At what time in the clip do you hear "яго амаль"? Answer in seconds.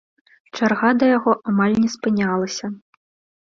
1.17-1.77